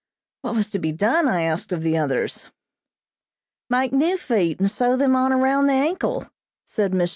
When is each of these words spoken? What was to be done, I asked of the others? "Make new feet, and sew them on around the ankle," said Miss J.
What 0.41 0.55
was 0.55 0.71
to 0.71 0.79
be 0.79 0.91
done, 0.91 1.27
I 1.27 1.43
asked 1.43 1.71
of 1.71 1.83
the 1.83 1.95
others? 1.95 2.47
"Make 3.69 3.93
new 3.93 4.17
feet, 4.17 4.59
and 4.59 4.71
sew 4.71 4.97
them 4.97 5.15
on 5.15 5.31
around 5.31 5.67
the 5.67 5.73
ankle," 5.73 6.27
said 6.65 6.91
Miss 6.91 7.09
J. 7.09 7.09